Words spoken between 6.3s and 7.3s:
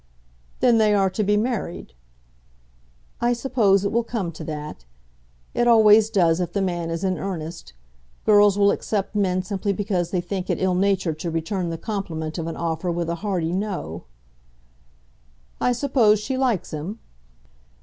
if the man is in